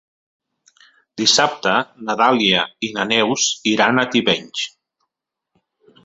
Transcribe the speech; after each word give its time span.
Dissabte 1.21 1.73
na 2.07 2.15
Dàlia 2.21 2.63
i 2.87 2.89
na 2.95 3.05
Neus 3.11 3.45
iran 3.73 4.05
a 4.05 4.07
Tivenys. 4.15 4.63